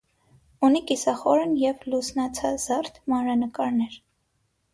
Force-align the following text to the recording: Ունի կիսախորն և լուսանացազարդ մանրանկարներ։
Ունի 0.67 0.79
կիսախորն 0.91 1.53
և 1.63 1.85
լուսանացազարդ 1.97 2.99
մանրանկարներ։ 3.15 4.01